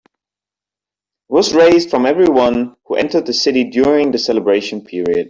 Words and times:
It 1.29 1.33
was 1.33 1.53
raised 1.53 1.91
from 1.91 2.07
everyone 2.07 2.75
who 2.85 2.95
entered 2.95 3.27
the 3.27 3.33
city 3.35 3.65
during 3.65 4.09
the 4.11 4.17
celebration 4.17 4.83
period. 4.83 5.19